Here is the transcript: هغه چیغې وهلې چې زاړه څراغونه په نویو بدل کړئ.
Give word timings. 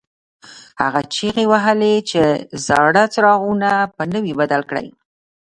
هغه 0.81 1.01
چیغې 1.13 1.45
وهلې 1.51 1.95
چې 2.09 2.21
زاړه 2.65 3.03
څراغونه 3.13 3.69
په 3.95 4.03
نویو 4.13 4.39
بدل 4.41 4.61
کړئ. 4.69 4.87